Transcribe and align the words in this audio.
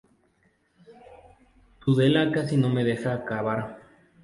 Tudela 1.79 2.31
casi 2.31 2.57
no 2.57 2.69
me 2.69 2.83
deja 2.83 3.13
acabar. 3.13 3.59